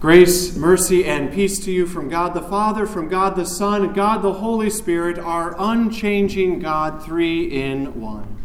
Grace, 0.00 0.56
mercy, 0.56 1.04
and 1.04 1.30
peace 1.30 1.58
to 1.58 1.70
you 1.70 1.86
from 1.86 2.08
God 2.08 2.32
the 2.32 2.40
Father, 2.40 2.86
from 2.86 3.06
God 3.06 3.36
the 3.36 3.44
Son, 3.44 3.84
and 3.84 3.94
God 3.94 4.22
the 4.22 4.32
Holy 4.32 4.70
Spirit, 4.70 5.18
our 5.18 5.54
unchanging 5.58 6.58
God, 6.58 7.04
three 7.04 7.44
in 7.44 8.00
one. 8.00 8.42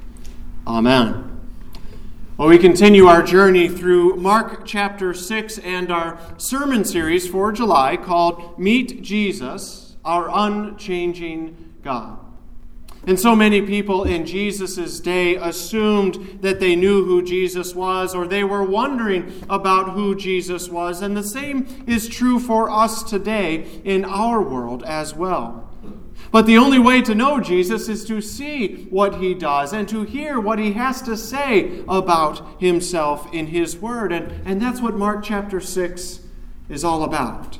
Amen. 0.67 1.39
Well, 2.35 2.49
we 2.49 2.57
continue 2.57 3.05
our 3.05 3.23
journey 3.23 3.69
through 3.69 4.17
Mark 4.17 4.65
chapter 4.65 5.13
6 5.13 5.57
and 5.59 5.93
our 5.93 6.19
sermon 6.35 6.83
series 6.83 7.25
for 7.25 7.53
July 7.53 7.95
called 7.95 8.59
Meet 8.59 9.01
Jesus, 9.01 9.95
Our 10.03 10.27
Unchanging 10.29 11.75
God. 11.81 12.19
And 13.07 13.19
so 13.19 13.35
many 13.35 13.61
people 13.61 14.03
in 14.03 14.25
Jesus' 14.25 14.99
day 14.99 15.35
assumed 15.35 16.39
that 16.41 16.59
they 16.59 16.75
knew 16.75 17.05
who 17.05 17.21
Jesus 17.21 17.75
was, 17.75 18.15
or 18.15 18.27
they 18.27 18.43
were 18.43 18.63
wondering 18.63 19.43
about 19.47 19.91
who 19.91 20.15
Jesus 20.15 20.69
was. 20.69 21.01
And 21.01 21.15
the 21.15 21.23
same 21.23 21.85
is 21.85 22.07
true 22.07 22.39
for 22.39 22.69
us 22.69 23.03
today 23.03 23.81
in 23.83 24.05
our 24.05 24.41
world 24.41 24.83
as 24.83 25.13
well. 25.13 25.69
But 26.31 26.47
the 26.47 26.57
only 26.57 26.79
way 26.79 27.01
to 27.03 27.13
know 27.13 27.39
Jesus 27.39 27.87
is 27.87 28.03
to 28.05 28.21
see 28.21 28.85
what 28.89 29.19
he 29.21 29.33
does 29.33 29.71
and 29.71 29.87
to 29.89 30.03
hear 30.03 30.39
what 30.39 30.59
he 30.59 30.73
has 30.73 31.01
to 31.03 31.15
say 31.15 31.83
about 31.87 32.59
himself 32.59 33.31
in 33.31 33.47
his 33.47 33.77
word. 33.77 34.11
And, 34.11 34.45
and 34.45 34.61
that's 34.61 34.81
what 34.81 34.95
Mark 34.95 35.23
chapter 35.23 35.61
6 35.61 36.19
is 36.69 36.83
all 36.83 37.03
about. 37.03 37.59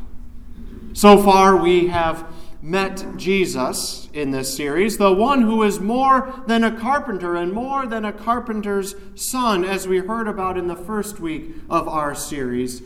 So 0.93 1.21
far, 1.21 1.55
we 1.55 1.87
have 1.87 2.25
met 2.65 3.05
Jesus 3.15 4.09
in 4.11 4.31
this 4.31 4.57
series, 4.57 4.97
the 4.97 5.13
one 5.13 5.43
who 5.43 5.61
is 5.61 5.79
more 5.79 6.33
than 6.47 6.63
a 6.63 6.75
carpenter 6.75 7.35
and 7.35 7.53
more 7.53 7.85
than 7.85 8.03
a 8.03 8.11
carpenter's 8.11 8.95
son, 9.13 9.63
as 9.63 9.87
we 9.87 9.99
heard 9.99 10.27
about 10.27 10.57
in 10.57 10.65
the 10.65 10.75
first 10.75 11.19
week 11.19 11.51
of 11.69 11.87
our 11.87 12.15
series. 12.15 12.81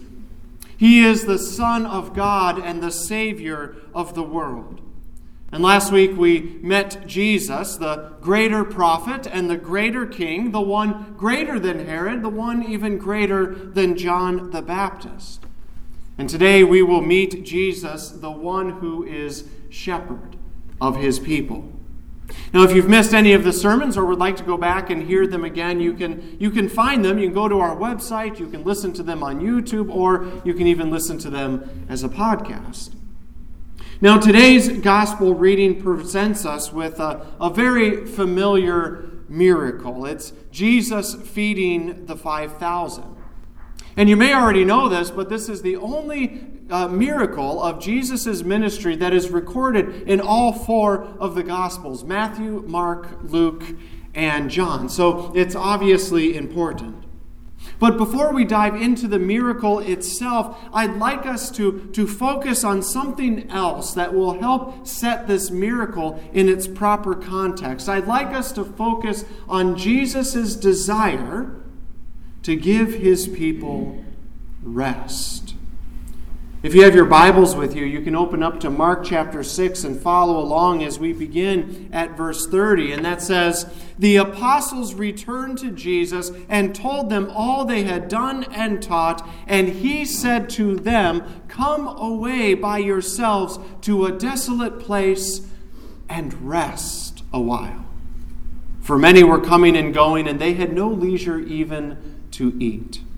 He 0.75 1.05
is 1.05 1.25
the 1.25 1.39
Son 1.39 1.85
of 1.85 2.13
God 2.13 2.59
and 2.59 2.83
the 2.83 2.91
Savior 2.91 3.77
of 3.95 4.15
the 4.15 4.23
world. 4.23 4.81
And 5.49 5.63
last 5.63 5.93
week 5.93 6.11
we 6.17 6.59
met 6.61 7.07
Jesus, 7.07 7.77
the 7.77 8.11
greater 8.19 8.65
prophet 8.65 9.27
and 9.31 9.49
the 9.49 9.57
greater 9.57 10.05
king, 10.05 10.51
the 10.51 10.59
one 10.59 11.15
greater 11.17 11.57
than 11.57 11.85
Herod, 11.85 12.21
the 12.21 12.27
one 12.27 12.63
even 12.63 12.97
greater 12.97 13.55
than 13.55 13.95
John 13.95 14.51
the 14.51 14.61
Baptist. 14.61 15.45
And 16.17 16.29
today 16.29 16.65
we 16.65 16.81
will 16.81 17.01
meet 17.01 17.45
Jesus, 17.45 18.09
the 18.09 18.29
one 18.29 18.71
who 18.71 19.05
is 19.05 19.45
shepherd 19.69 20.35
of 20.81 20.97
his 20.97 21.19
people. 21.19 21.71
Now, 22.53 22.63
if 22.63 22.73
you've 22.73 22.89
missed 22.89 23.13
any 23.13 23.33
of 23.33 23.43
the 23.43 23.53
sermons 23.53 23.97
or 23.97 24.05
would 24.05 24.19
like 24.19 24.37
to 24.37 24.43
go 24.43 24.57
back 24.57 24.89
and 24.89 25.03
hear 25.03 25.25
them 25.25 25.43
again, 25.43 25.79
you 25.79 25.93
can, 25.93 26.37
you 26.39 26.51
can 26.51 26.69
find 26.69 27.03
them. 27.03 27.17
You 27.17 27.27
can 27.27 27.33
go 27.33 27.47
to 27.47 27.59
our 27.59 27.75
website, 27.75 28.39
you 28.39 28.47
can 28.47 28.63
listen 28.63 28.93
to 28.93 29.03
them 29.03 29.23
on 29.23 29.39
YouTube, 29.39 29.93
or 29.93 30.31
you 30.43 30.53
can 30.53 30.67
even 30.67 30.91
listen 30.91 31.17
to 31.19 31.29
them 31.29 31.85
as 31.89 32.03
a 32.03 32.09
podcast. 32.09 32.95
Now, 34.01 34.17
today's 34.17 34.79
gospel 34.79 35.33
reading 35.35 35.81
presents 35.81 36.45
us 36.45 36.71
with 36.71 36.99
a, 36.99 37.25
a 37.41 37.49
very 37.49 38.05
familiar 38.05 39.09
miracle. 39.27 40.05
It's 40.05 40.33
Jesus 40.51 41.15
feeding 41.15 42.05
the 42.05 42.15
5,000. 42.15 43.18
And 43.95 44.07
you 44.09 44.15
may 44.15 44.33
already 44.33 44.63
know 44.63 44.87
this, 44.87 45.11
but 45.11 45.29
this 45.29 45.49
is 45.49 45.61
the 45.61 45.75
only 45.75 46.47
uh, 46.69 46.87
miracle 46.87 47.61
of 47.61 47.81
Jesus' 47.81 48.43
ministry 48.43 48.95
that 48.95 49.13
is 49.13 49.29
recorded 49.29 50.03
in 50.07 50.21
all 50.21 50.53
four 50.53 51.05
of 51.19 51.35
the 51.35 51.43
Gospels 51.43 52.03
Matthew, 52.03 52.63
Mark, 52.67 53.09
Luke, 53.23 53.63
and 54.13 54.49
John. 54.49 54.89
So 54.89 55.31
it's 55.35 55.55
obviously 55.55 56.35
important. 56.35 57.05
But 57.77 57.97
before 57.97 58.33
we 58.33 58.45
dive 58.45 58.75
into 58.75 59.07
the 59.07 59.19
miracle 59.19 59.79
itself, 59.79 60.57
I'd 60.73 60.95
like 60.95 61.25
us 61.25 61.51
to, 61.51 61.89
to 61.93 62.07
focus 62.07 62.63
on 62.63 62.81
something 62.81 63.49
else 63.49 63.93
that 63.93 64.13
will 64.13 64.39
help 64.39 64.87
set 64.87 65.27
this 65.27 65.51
miracle 65.51 66.21
in 66.33 66.47
its 66.47 66.67
proper 66.67 67.15
context. 67.15 67.89
I'd 67.89 68.07
like 68.07 68.33
us 68.33 68.51
to 68.53 68.63
focus 68.63 69.25
on 69.47 69.77
Jesus' 69.77 70.55
desire 70.55 71.55
to 72.49 72.55
give 72.55 72.95
his 72.95 73.27
people 73.27 74.03
rest. 74.63 75.53
If 76.63 76.73
you 76.73 76.81
have 76.81 76.95
your 76.95 77.05
Bibles 77.05 77.55
with 77.55 77.75
you, 77.75 77.85
you 77.85 78.01
can 78.01 78.15
open 78.15 78.41
up 78.41 78.59
to 78.61 78.71
Mark 78.71 79.05
chapter 79.05 79.43
6 79.43 79.83
and 79.83 80.01
follow 80.01 80.39
along 80.39 80.81
as 80.81 80.97
we 80.97 81.13
begin 81.13 81.91
at 81.93 82.17
verse 82.17 82.47
30. 82.47 82.93
And 82.93 83.05
that 83.05 83.21
says, 83.21 83.71
The 83.99 84.15
apostles 84.15 84.95
returned 84.95 85.59
to 85.59 85.69
Jesus 85.69 86.31
and 86.49 86.73
told 86.73 87.11
them 87.11 87.29
all 87.29 87.65
they 87.65 87.83
had 87.83 88.07
done 88.07 88.45
and 88.45 88.81
taught. 88.81 89.29
And 89.45 89.69
he 89.69 90.03
said 90.03 90.49
to 90.49 90.75
them, 90.75 91.43
Come 91.49 91.87
away 91.87 92.55
by 92.55 92.79
yourselves 92.79 93.59
to 93.81 94.07
a 94.07 94.11
desolate 94.11 94.79
place 94.79 95.45
and 96.09 96.49
rest 96.49 97.21
a 97.31 97.39
while. 97.39 97.85
For 98.81 98.97
many 98.97 99.23
were 99.23 99.39
coming 99.39 99.77
and 99.77 99.93
going, 99.93 100.27
and 100.27 100.41
they 100.41 100.55
had 100.55 100.73
no 100.73 100.89
leisure 100.89 101.37
even 101.37 102.18
to 102.39 102.55
eat. 102.57 103.08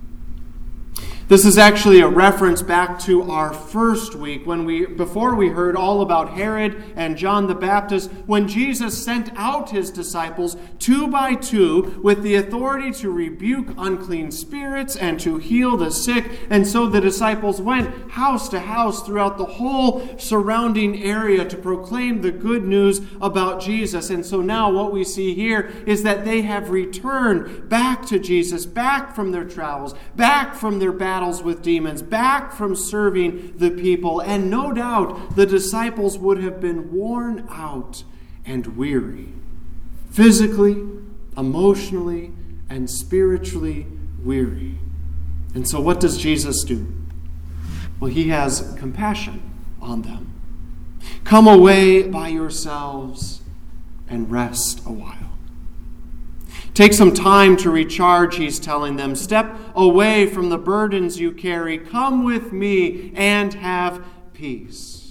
This 1.32 1.46
is 1.46 1.58
actually 1.58 2.02
a 2.02 2.10
reference 2.10 2.62
back 2.62 3.00
to 3.04 3.32
our 3.32 3.54
first 3.54 4.16
week 4.16 4.46
when 4.46 4.66
we 4.66 4.86
before 4.86 5.34
we 5.34 5.48
heard 5.48 5.78
all 5.78 6.02
about 6.02 6.32
Herod 6.32 6.84
and 6.98 7.16
John 7.16 7.48
the 7.48 7.56
Baptist 7.56 8.12
when 8.26 8.50
Jesus 8.50 9.02
sent 9.02 9.32
out 9.38 9.70
his 9.70 9.92
disciples 9.92 10.58
two 10.78 11.08
by 11.08 11.36
two 11.36 12.02
with 12.04 12.22
the 12.22 12.36
authority 12.36 12.92
to 13.00 13.10
rebuke 13.10 13.74
unclean 13.78 14.32
spirits 14.32 14.98
and 14.98 15.22
to 15.22 15.38
heal 15.38 15.78
the 15.78 15.90
sick. 15.90 16.26
And 16.50 16.68
so 16.68 16.86
the 16.86 17.00
disciples 17.00 17.62
went 17.62 18.12
house 18.12 18.50
to 18.50 18.60
house 18.60 19.02
throughout 19.02 19.38
the 19.38 19.46
whole 19.46 20.06
surrounding 20.20 21.02
area 21.02 21.46
to 21.46 21.56
proclaim 21.56 22.24
the 22.24 22.34
good 22.34 22.66
news 22.66 23.00
about 23.22 23.62
Jesus. 23.62 24.10
And 24.10 24.26
so 24.26 24.42
now 24.42 24.70
what 24.70 24.92
we 24.92 25.06
see 25.06 25.34
here 25.34 25.72
is 25.86 26.04
that 26.04 26.26
they 26.26 26.42
have 26.42 26.72
returned 26.72 27.70
back 27.70 28.06
to 28.08 28.20
Jesus 28.20 28.66
back 28.66 29.16
from 29.16 29.32
their 29.32 29.46
travels 29.46 29.96
back 30.18 30.56
from 30.56 30.80
their 30.80 30.92
battles 30.92 31.21
battles 31.22 31.44
with 31.44 31.62
demons, 31.62 32.02
back 32.02 32.52
from 32.52 32.76
serving 32.76 33.54
the 33.56 33.70
people. 33.70 34.20
And 34.22 34.50
no 34.50 34.74
doubt 34.74 35.36
the 35.36 35.46
disciples 35.46 36.18
would 36.18 36.42
have 36.42 36.60
been 36.60 36.92
worn 36.92 37.46
out 37.48 38.04
and 38.44 38.76
weary, 38.76 39.28
physically, 40.10 40.84
emotionally, 41.38 42.32
and 42.72 42.90
spiritually 42.90 43.86
weary. 44.24 44.80
And 45.54 45.70
so, 45.70 45.80
what 45.80 46.00
does 46.00 46.18
Jesus 46.18 46.64
do? 46.64 46.92
Well, 48.00 48.10
he 48.10 48.30
has 48.30 48.74
compassion 48.80 49.44
on 49.80 50.02
them. 50.02 50.34
Come 51.24 51.48
away 51.48 52.02
by 52.02 52.30
yourselves 52.30 53.42
and 54.10 54.32
rest 54.32 54.82
a 54.88 54.92
while. 54.92 55.31
Take 56.74 56.94
some 56.94 57.14
time 57.14 57.58
to 57.58 57.70
recharge, 57.70 58.38
he's 58.38 58.60
telling 58.60 58.96
them. 58.96 59.16
Step 59.16 59.58
away 59.76 60.26
from 60.26 60.50
the 60.50 60.58
burdens 60.58 61.20
you 61.20 61.34
carry. 61.34 61.78
Come 61.78 62.24
with 62.24 62.54
me 62.54 63.12
and 63.14 63.54
have 63.56 64.06
peace. 64.34 65.02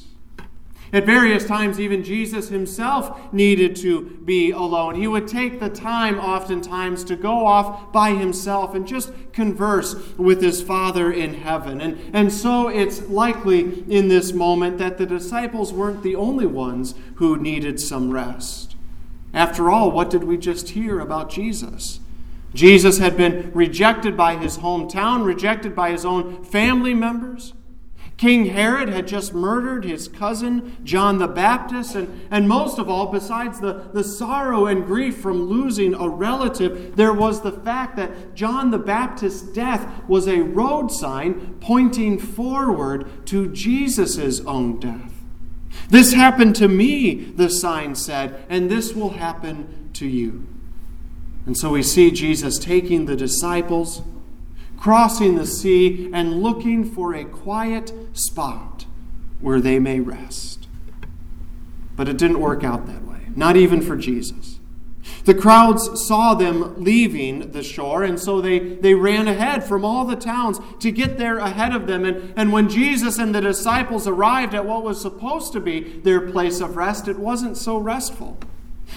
At 0.93 1.07
various 1.07 1.45
times, 1.45 1.79
even 1.79 2.03
Jesus 2.03 2.49
himself 2.49 3.33
needed 3.33 3.77
to 3.77 4.19
be 4.25 4.51
alone. 4.51 4.97
He 4.97 5.07
would 5.07 5.29
take 5.29 5.61
the 5.61 5.69
time, 5.69 6.19
oftentimes, 6.19 7.05
to 7.05 7.15
go 7.15 7.47
off 7.47 7.93
by 7.93 8.15
himself 8.15 8.75
and 8.75 8.89
just 8.89 9.13
converse 9.33 9.95
with 10.17 10.43
his 10.43 10.63
Father 10.63 11.13
in 11.13 11.35
heaven. 11.35 11.81
And, 11.81 12.01
and 12.13 12.33
so 12.33 12.69
it's 12.69 13.09
likely 13.09 13.85
in 13.89 14.09
this 14.09 14.33
moment 14.33 14.79
that 14.79 14.99
the 14.99 15.07
disciples 15.07 15.73
weren't 15.73 16.03
the 16.03 16.17
only 16.17 16.47
ones 16.47 16.95
who 17.17 17.37
needed 17.37 17.79
some 17.79 18.11
rest. 18.11 18.75
After 19.33 19.71
all, 19.71 19.91
what 19.91 20.11
did 20.11 20.25
we 20.25 20.37
just 20.37 20.71
hear 20.71 21.01
about 21.01 21.31
Jesus? 21.31 22.01
Jesus 22.53 22.99
had 22.99 23.17
been 23.17 23.53
rejected 23.55 24.17
by 24.17 24.37
his 24.37 24.59
hometown, 24.59 25.25
rejected 25.25 25.75
by 25.75 25.91
his 25.91 26.05
own 26.05 26.43
family 26.45 26.95
members. 26.95 27.55
King 28.17 28.47
Herod 28.47 28.91
had 28.91 29.09
just 29.09 29.33
murdered 29.33 29.83
his 29.83 30.07
cousin, 30.07 30.77
John 30.85 31.17
the 31.17 31.27
Baptist, 31.27 31.95
and, 31.95 32.21
and 32.31 32.47
most 32.47 32.79
of 32.79 32.91
all, 32.91 33.07
besides 33.07 33.61
the, 33.61 33.89
the 33.95 34.05
sorrow 34.05 34.67
and 34.67 34.85
grief 34.85 35.17
from 35.17 35.45
losing 35.45 35.95
a 35.95 36.07
relative, 36.07 36.97
there 36.97 37.15
was 37.15 37.41
the 37.41 37.53
fact 37.53 37.97
that 37.97 38.35
John 38.35 38.73
the 38.73 38.79
Baptist's 38.79 39.41
death 39.41 40.07
was 40.07 40.29
a 40.29 40.43
road 40.43 40.93
sign 40.93 41.57
pointing 41.61 42.19
forward 42.19 43.27
to 43.29 43.51
Jesus' 43.51 44.41
own 44.41 44.79
death. 44.79 45.20
This 45.89 46.13
happened 46.13 46.57
to 46.57 46.69
me, 46.69 47.15
the 47.15 47.49
sign 47.49 47.95
said, 47.95 48.45
and 48.49 48.71
this 48.71 48.95
will 48.95 49.11
happen 49.11 49.91
to 49.95 50.07
you. 50.07 50.47
And 51.47 51.57
so 51.57 51.71
we 51.71 51.83
see 51.83 52.11
Jesus 52.11 52.59
taking 52.59 53.07
the 53.07 53.17
disciples, 53.17 54.03
crossing 54.77 55.37
the 55.37 55.47
sea, 55.47 56.11
and 56.13 56.43
looking 56.43 56.85
for 56.85 57.15
a 57.15 57.25
quiet 57.25 57.93
spot 58.13 58.87
where 59.41 59.61
they 59.61 59.79
may 59.79 60.01
rest. 60.01 60.69
But 61.97 62.09
it 62.09 62.17
didn't 62.17 62.41
work 62.41 62.63
out 62.63 62.87
that 62.87 63.05
way, 63.05 63.29
not 63.35 63.57
even 63.57 63.83
for 63.83 63.97
Jesus. 63.97 64.60
The 65.25 65.35
crowds 65.35 66.07
saw 66.07 66.35
them 66.35 66.83
leaving 66.83 67.53
the 67.53 67.63
shore, 67.63 68.03
and 68.03 68.19
so 68.19 68.41
they, 68.41 68.59
they 68.59 68.95
ran 68.95 69.29
ahead 69.29 69.65
from 69.65 69.85
all 69.85 70.05
the 70.05 70.17
towns 70.17 70.59
to 70.81 70.91
get 70.91 71.19
there 71.19 71.39
ahead 71.39 71.75
of 71.75 71.87
them. 71.87 72.05
And, 72.05 72.33
and 72.37 72.53
when 72.53 72.69
Jesus 72.69 73.19
and 73.19 73.35
the 73.35 73.41
disciples 73.41 74.07
arrived 74.07 74.55
at 74.55 74.65
what 74.65 74.83
was 74.83 75.01
supposed 75.01 75.53
to 75.53 75.61
be 75.61 75.81
their 76.01 76.31
place 76.31 76.61
of 76.61 76.77
rest, 76.77 77.09
it 77.09 77.19
wasn't 77.19 77.57
so 77.57 77.77
restful. 77.77 78.39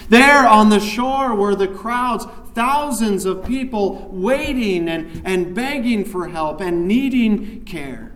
There 0.10 0.48
on 0.48 0.70
the 0.70 0.80
shore 0.80 1.36
were 1.36 1.56
the 1.56 1.68
crowds, 1.68 2.26
thousands 2.54 3.26
of 3.26 3.46
people 3.46 4.10
waiting 4.12 4.88
and, 4.88 5.22
and 5.26 5.54
begging 5.54 6.06
for 6.06 6.30
help 6.30 6.62
and 6.62 6.88
needing 6.88 7.64
care. 7.66 8.12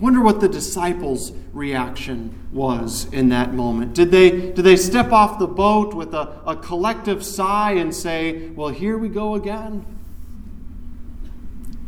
Wonder 0.00 0.20
what 0.20 0.40
the 0.40 0.48
disciples' 0.48 1.32
reaction 1.52 2.46
was 2.52 3.12
in 3.12 3.30
that 3.30 3.52
moment. 3.52 3.94
Did 3.94 4.12
they, 4.12 4.30
did 4.30 4.62
they 4.62 4.76
step 4.76 5.10
off 5.10 5.38
the 5.40 5.48
boat 5.48 5.92
with 5.92 6.14
a, 6.14 6.40
a 6.46 6.54
collective 6.54 7.24
sigh 7.24 7.72
and 7.72 7.92
say, 7.92 8.48
Well, 8.50 8.68
here 8.68 8.96
we 8.96 9.08
go 9.08 9.34
again? 9.34 9.84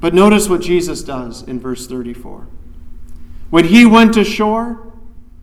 But 0.00 0.14
notice 0.14 0.48
what 0.48 0.60
Jesus 0.60 1.02
does 1.02 1.42
in 1.42 1.60
verse 1.60 1.86
34. 1.86 2.48
When 3.50 3.66
he 3.66 3.86
went 3.86 4.16
ashore, 4.16 4.92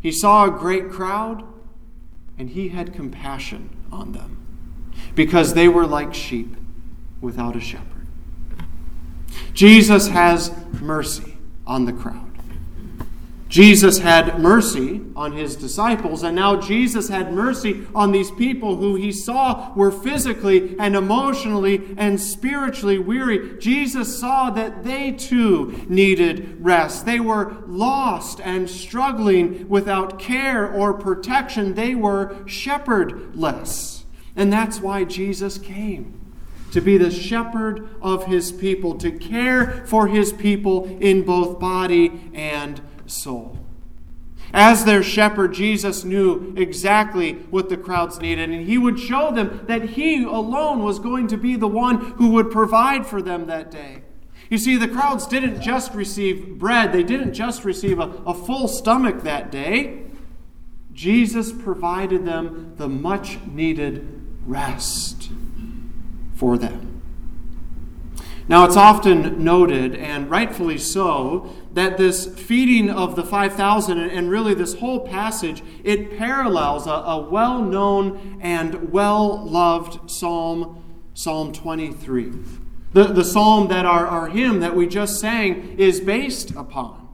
he 0.01 0.11
saw 0.11 0.45
a 0.45 0.51
great 0.51 0.89
crowd, 0.89 1.43
and 2.37 2.49
he 2.49 2.69
had 2.69 2.93
compassion 2.93 3.69
on 3.91 4.13
them, 4.13 4.91
because 5.15 5.53
they 5.53 5.67
were 5.67 5.85
like 5.85 6.13
sheep 6.13 6.55
without 7.21 7.55
a 7.55 7.59
shepherd. 7.59 8.07
Jesus 9.53 10.07
has 10.09 10.51
mercy 10.81 11.37
on 11.65 11.85
the 11.85 11.93
crowd. 11.93 12.26
Jesus 13.57 13.97
had 13.97 14.39
mercy 14.39 15.01
on 15.15 15.31
his 15.31 15.55
disciples, 15.55 16.21
and 16.21 16.35
now 16.35 16.61
Jesus 16.61 17.09
had 17.09 17.33
mercy 17.33 17.87
on 17.95 18.11
these 18.11 18.29
people 18.29 18.75
who 18.75 18.93
he 18.93 19.11
saw 19.11 19.73
were 19.73 19.89
physically 19.89 20.75
and 20.77 20.95
emotionally 20.95 21.95
and 21.97 22.21
spiritually 22.21 22.99
weary. 22.99 23.57
Jesus 23.57 24.19
saw 24.19 24.51
that 24.51 24.83
they 24.83 25.11
too 25.11 25.83
needed 25.89 26.63
rest. 26.63 27.07
They 27.07 27.19
were 27.19 27.63
lost 27.65 28.39
and 28.41 28.69
struggling 28.69 29.67
without 29.67 30.19
care 30.19 30.71
or 30.71 30.93
protection. 30.93 31.73
They 31.73 31.95
were 31.95 32.37
shepherdless. 32.45 34.05
And 34.35 34.53
that's 34.53 34.81
why 34.81 35.03
Jesus 35.03 35.57
came 35.57 36.13
to 36.73 36.79
be 36.79 36.99
the 36.99 37.09
shepherd 37.09 37.89
of 38.03 38.25
his 38.25 38.51
people, 38.51 38.99
to 38.99 39.09
care 39.09 39.83
for 39.87 40.05
his 40.05 40.31
people 40.31 40.85
in 41.01 41.23
both 41.23 41.59
body 41.59 42.29
and 42.35 42.79
soul. 43.07 43.57
As 44.53 44.85
their 44.85 45.03
shepherd, 45.03 45.53
Jesus 45.53 46.03
knew 46.03 46.53
exactly 46.55 47.33
what 47.49 47.69
the 47.69 47.77
crowds 47.77 48.19
needed, 48.21 48.49
and 48.49 48.65
he 48.65 48.77
would 48.77 48.99
show 48.99 49.31
them 49.31 49.65
that 49.67 49.89
he 49.89 50.23
alone 50.23 50.83
was 50.83 50.99
going 50.99 51.27
to 51.27 51.37
be 51.37 51.55
the 51.55 51.67
one 51.67 52.13
who 52.13 52.29
would 52.29 52.49
provide 52.49 53.05
for 53.05 53.21
them 53.21 53.47
that 53.47 53.71
day. 53.71 54.03
You 54.49 54.57
see, 54.57 54.77
the 54.77 54.87
crowds 54.87 55.27
didn't 55.27 55.61
just 55.61 55.93
receive 55.93 56.57
bread, 56.57 56.93
they 56.93 57.03
didn't 57.03 57.33
just 57.33 57.65
receive 57.65 57.99
a, 57.99 58.09
a 58.25 58.33
full 58.33 58.69
stomach 58.69 59.23
that 59.23 59.51
day. 59.51 60.03
Jesus 60.93 61.51
provided 61.51 62.25
them 62.25 62.73
the 62.77 62.87
much 62.87 63.39
needed 63.45 64.07
rest 64.45 65.29
for 66.33 66.57
them. 66.57 67.01
Now, 68.47 68.63
it's 68.63 68.77
often 68.77 69.43
noted, 69.43 69.93
and 69.93 70.29
rightfully 70.29 70.77
so, 70.77 71.53
that 71.77 71.95
this 71.95 72.25
feeding 72.25 72.89
of 72.89 73.15
the 73.15 73.23
5,000 73.23 73.99
and 73.99 74.31
really 74.31 74.55
this 74.55 74.73
whole 74.73 74.99
passage, 74.99 75.61
it 75.83 76.17
parallels 76.17 76.87
a, 76.87 76.89
a 76.89 77.29
well 77.29 77.61
known 77.61 78.39
and 78.41 78.91
well 78.91 79.47
loved 79.47 80.09
psalm, 80.09 80.83
Psalm 81.13 81.53
23. 81.53 82.33
The, 82.93 83.03
the 83.03 83.23
psalm 83.23 83.67
that 83.67 83.85
our, 83.85 84.07
our 84.07 84.27
hymn 84.29 84.59
that 84.61 84.75
we 84.75 84.87
just 84.87 85.19
sang 85.19 85.77
is 85.77 85.99
based 85.99 86.49
upon. 86.55 87.09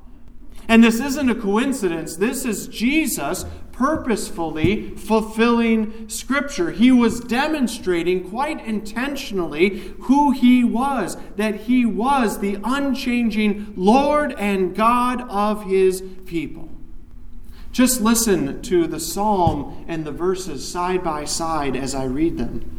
And 0.69 0.81
this 0.81 1.01
isn't 1.01 1.29
a 1.29 1.35
coincidence. 1.35 2.15
This 2.15 2.45
is 2.45 2.69
Jesus 2.69 3.43
purposefully 3.73 4.91
fulfilling 4.91 6.07
Scripture. 6.07 6.71
He 6.71 6.91
was 6.91 7.19
demonstrating 7.19 8.29
quite 8.29 8.63
intentionally 8.65 9.93
who 10.01 10.31
he 10.31 10.63
was, 10.63 11.17
that 11.35 11.61
he 11.61 11.85
was 11.85 12.39
the 12.39 12.59
unchanging 12.63 13.73
Lord 13.75 14.33
and 14.33 14.75
God 14.75 15.21
of 15.29 15.65
his 15.65 16.01
people. 16.25 16.69
Just 17.73 17.99
listen 17.99 18.61
to 18.61 18.85
the 18.85 18.99
psalm 18.99 19.83
and 19.87 20.05
the 20.05 20.11
verses 20.11 20.71
side 20.71 21.03
by 21.03 21.25
side 21.25 21.75
as 21.75 21.95
I 21.95 22.05
read 22.05 22.37
them. 22.37 22.69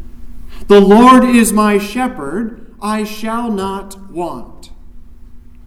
The 0.68 0.80
Lord 0.80 1.24
is 1.24 1.52
my 1.52 1.78
shepherd, 1.78 2.74
I 2.80 3.02
shall 3.02 3.50
not 3.50 4.10
want. 4.10 4.70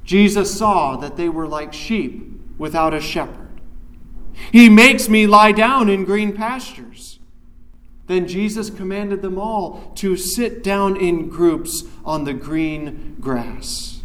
Jesus 0.06 0.58
saw 0.58 0.96
that 0.96 1.18
they 1.18 1.28
were 1.28 1.48
like 1.48 1.74
sheep 1.74 2.40
without 2.58 2.94
a 2.94 3.02
shepherd. 3.02 3.47
He 4.52 4.70
makes 4.70 5.10
me 5.10 5.28
lie 5.28 5.52
down 5.52 5.90
in 5.90 6.06
green 6.06 6.34
pastures. 6.34 7.20
Then 8.08 8.28
Jesus 8.28 8.70
commanded 8.70 9.22
them 9.22 9.38
all 9.38 9.92
to 9.96 10.16
sit 10.16 10.64
down 10.64 10.96
in 10.96 11.28
groups 11.28 11.84
on 12.06 12.24
the 12.24 12.34
green 12.34 13.18
grass. 13.20 14.02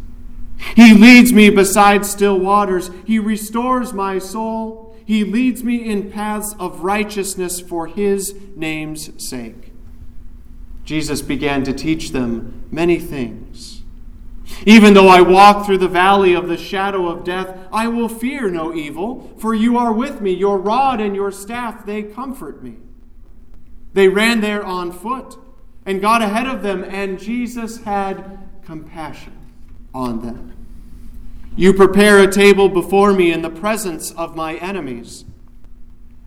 He 0.75 0.94
leads 0.94 1.32
me 1.32 1.50
beside 1.50 2.05
still 2.05 2.38
waters. 2.38 2.90
He 3.05 3.19
restores 3.19 3.93
my 3.93 4.19
soul. 4.19 4.96
He 5.05 5.25
leads 5.25 5.62
me 5.62 5.84
in 5.84 6.11
paths 6.11 6.55
of 6.58 6.81
righteousness 6.81 7.61
for 7.61 7.87
his 7.87 8.35
name's 8.56 9.11
sake. 9.25 9.73
Jesus 10.85 11.23
began 11.23 11.62
to 11.64 11.73
teach 11.73 12.11
them 12.11 12.64
many 12.70 12.99
things 12.99 13.81
even 14.66 14.94
though 14.94 15.08
I 15.08 15.20
walk 15.20 15.66
through 15.66 15.78
the 15.78 15.88
valley 15.88 16.34
of 16.34 16.49
the 16.49 16.56
shadow 16.56 17.08
of 17.08 17.25
death, 17.25 17.56
I 17.72 17.88
will 17.88 18.08
fear 18.08 18.50
no 18.50 18.75
evil, 18.75 19.32
for 19.38 19.54
you 19.54 19.76
are 19.76 19.93
with 19.93 20.20
me. 20.20 20.32
Your 20.32 20.58
rod 20.58 21.00
and 21.00 21.14
your 21.14 21.31
staff, 21.31 21.84
they 21.84 22.02
comfort 22.02 22.62
me. 22.62 22.76
They 23.93 24.08
ran 24.08 24.40
there 24.40 24.64
on 24.64 24.93
foot 24.93 25.37
and 25.84 26.00
got 26.00 26.22
ahead 26.22 26.46
of 26.46 26.62
them, 26.62 26.84
and 26.84 27.19
Jesus 27.19 27.82
had 27.82 28.38
compassion 28.64 29.37
on 29.94 30.22
them. 30.22 30.52
You 31.56 31.75
prepare 31.75 32.19
a 32.20 32.32
table 32.32 32.69
before 32.69 33.12
me 33.12 33.32
in 33.32 33.43
the 33.43 33.50
presence 33.50 34.10
of 34.12 34.34
my 34.34 34.54
enemies. 34.54 35.25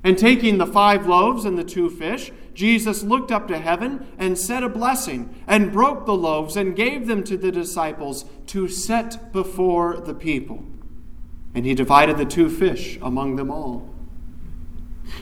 And 0.03 0.19
taking 0.19 0.59
the 0.59 0.67
five 0.67 1.07
loaves 1.07 1.45
and 1.45 1.57
the 1.57 1.63
two 1.63 1.89
fish, 1.89 2.31
Jesus 2.55 3.03
looked 3.03 3.31
up 3.31 3.47
to 3.49 3.59
heaven 3.59 4.07
and 4.17 4.37
said 4.37 4.63
a 4.63 4.69
blessing, 4.69 5.43
and 5.45 5.71
broke 5.71 6.05
the 6.05 6.15
loaves 6.15 6.55
and 6.55 6.75
gave 6.75 7.05
them 7.05 7.23
to 7.25 7.37
the 7.37 7.51
disciples 7.51 8.25
to 8.47 8.67
set 8.67 9.31
before 9.31 9.97
the 9.97 10.15
people. 10.15 10.63
And 11.53 11.65
he 11.65 11.75
divided 11.75 12.17
the 12.17 12.25
two 12.25 12.49
fish 12.49 12.97
among 13.01 13.35
them 13.35 13.51
all. 13.51 13.93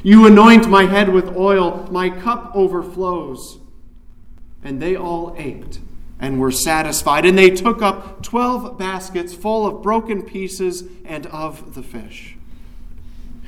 You 0.02 0.26
anoint 0.26 0.70
my 0.70 0.86
head 0.86 1.10
with 1.10 1.36
oil, 1.36 1.88
my 1.92 2.10
cup 2.10 2.52
overflows. 2.56 3.60
And 4.64 4.82
they 4.82 4.96
all 4.96 5.36
ate 5.38 5.80
and 6.20 6.40
were 6.40 6.52
satisfied. 6.52 7.26
And 7.26 7.38
they 7.38 7.50
took 7.50 7.82
up 7.82 8.24
twelve 8.24 8.78
baskets 8.78 9.34
full 9.34 9.68
of 9.68 9.84
broken 9.84 10.22
pieces 10.22 10.86
and 11.04 11.26
of 11.28 11.74
the 11.76 11.84
fish. 11.84 12.38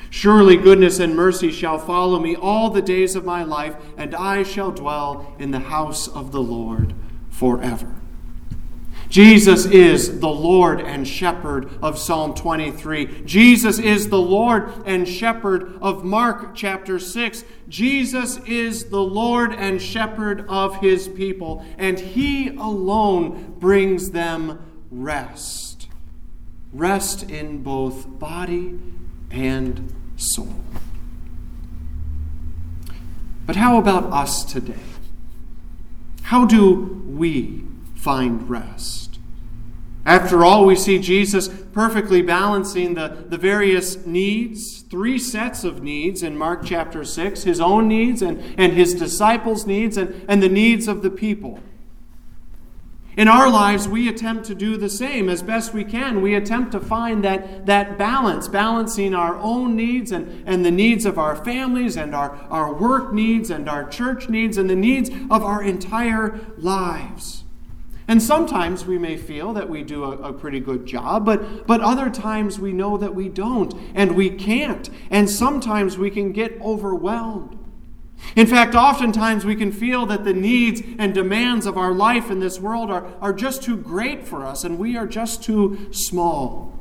Surely 0.09 0.57
goodness 0.57 0.99
and 0.99 1.15
mercy 1.15 1.51
shall 1.51 1.77
follow 1.77 2.19
me 2.19 2.35
all 2.35 2.69
the 2.69 2.81
days 2.81 3.15
of 3.15 3.25
my 3.25 3.43
life, 3.43 3.75
and 3.97 4.15
I 4.15 4.43
shall 4.43 4.71
dwell 4.71 5.35
in 5.39 5.51
the 5.51 5.59
house 5.59 6.07
of 6.07 6.31
the 6.31 6.41
Lord 6.41 6.93
forever. 7.29 7.95
Jesus 9.09 9.65
is 9.65 10.19
the 10.19 10.27
Lord 10.27 10.81
and 10.81 11.07
shepherd 11.07 11.69
of 11.81 11.97
Psalm 11.97 12.33
23. 12.33 13.23
Jesus 13.23 13.77
is 13.77 14.09
the 14.09 14.21
Lord 14.21 14.71
and 14.85 15.07
shepherd 15.07 15.77
of 15.81 16.03
Mark 16.03 16.55
chapter 16.55 16.97
6. 16.97 17.43
Jesus 17.69 18.37
is 18.45 18.85
the 18.85 19.01
Lord 19.01 19.53
and 19.53 19.81
shepherd 19.81 20.45
of 20.49 20.81
his 20.81 21.07
people, 21.07 21.63
and 21.77 21.99
he 21.99 22.49
alone 22.49 23.55
brings 23.59 24.11
them 24.11 24.59
rest. 24.89 25.87
Rest 26.73 27.29
in 27.29 27.63
both 27.63 28.19
body 28.19 28.79
and 29.35 29.93
soul. 30.15 30.55
But 33.45 33.57
how 33.57 33.77
about 33.77 34.05
us 34.05 34.43
today? 34.43 34.79
How 36.23 36.45
do 36.45 37.03
we 37.05 37.63
find 37.95 38.49
rest? 38.49 39.19
After 40.05 40.45
all, 40.45 40.65
we 40.65 40.75
see 40.75 40.99
Jesus 40.99 41.47
perfectly 41.47 42.21
balancing 42.21 42.93
the, 42.93 43.25
the 43.27 43.37
various 43.37 44.05
needs, 44.05 44.81
three 44.81 45.17
sets 45.17 45.63
of 45.63 45.83
needs 45.83 46.23
in 46.23 46.37
Mark 46.37 46.61
chapter 46.63 47.03
6 47.03 47.43
his 47.43 47.59
own 47.59 47.87
needs 47.87 48.21
and, 48.21 48.41
and 48.57 48.73
his 48.73 48.93
disciples' 48.93 49.65
needs 49.65 49.97
and, 49.97 50.23
and 50.27 50.41
the 50.41 50.49
needs 50.49 50.87
of 50.87 51.01
the 51.01 51.09
people. 51.09 51.59
In 53.17 53.29
our 53.29 53.49
lives, 53.49 53.87
we 53.87 54.09
attempt 54.09 54.45
to 54.47 54.55
do 54.55 54.75
the 54.75 54.89
same 54.89 55.29
as 55.29 55.41
best 55.41 55.73
we 55.73 55.85
can. 55.85 56.21
We 56.21 56.35
attempt 56.35 56.73
to 56.73 56.81
find 56.81 57.23
that, 57.23 57.65
that 57.65 57.97
balance, 57.97 58.49
balancing 58.49 59.15
our 59.15 59.37
own 59.37 59.75
needs 59.77 60.11
and, 60.11 60.43
and 60.45 60.65
the 60.65 60.71
needs 60.71 61.05
of 61.05 61.17
our 61.17 61.35
families 61.35 61.95
and 61.95 62.13
our, 62.13 62.31
our 62.49 62.73
work 62.73 63.13
needs 63.13 63.49
and 63.49 63.69
our 63.69 63.87
church 63.87 64.27
needs 64.27 64.57
and 64.57 64.69
the 64.69 64.75
needs 64.75 65.09
of 65.31 65.43
our 65.43 65.63
entire 65.63 66.39
lives. 66.57 67.45
And 68.07 68.21
sometimes 68.21 68.85
we 68.85 68.97
may 68.97 69.15
feel 69.15 69.53
that 69.53 69.69
we 69.69 69.81
do 69.81 70.03
a, 70.03 70.11
a, 70.17 70.33
pretty 70.33 70.59
good 70.59 70.85
job, 70.85 71.25
but, 71.25 71.65
but 71.65 71.81
other 71.81 72.09
times 72.09 72.59
we 72.59 72.71
know 72.71 72.97
that 72.97 73.15
we 73.15 73.29
don't 73.29 73.73
and 73.95 74.15
we 74.15 74.29
can't. 74.29 74.89
And 75.09 75.29
sometimes 75.29 75.97
we 75.97 76.11
can 76.11 76.31
get 76.31 76.59
overwhelmed. 76.61 77.57
In 78.35 78.47
fact, 78.47 78.75
oftentimes 78.75 79.45
we 79.45 79.55
can 79.55 79.71
feel 79.71 80.05
that 80.07 80.25
the 80.25 80.33
needs 80.33 80.81
and 80.99 81.13
demands 81.13 81.65
of 81.65 81.77
our 81.77 81.93
life 81.93 82.29
in 82.29 82.39
this 82.39 82.59
world 82.59 82.91
are, 82.91 83.07
are 83.21 83.31
just 83.31 83.63
too 83.63 83.77
great 83.77 84.27
for 84.27 84.45
us 84.45 84.65
and 84.65 84.77
we 84.77 84.97
are 84.97 85.07
just 85.07 85.41
too 85.41 85.87
small. 85.91 86.77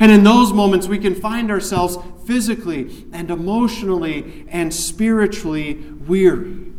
And 0.00 0.10
in 0.10 0.24
those 0.24 0.52
moments, 0.52 0.88
we 0.88 0.98
can 0.98 1.14
find 1.14 1.48
ourselves 1.48 1.96
physically 2.26 3.06
and 3.12 3.30
emotionally 3.30 4.44
and 4.48 4.74
spiritually 4.74 5.74
weary. 5.74 6.72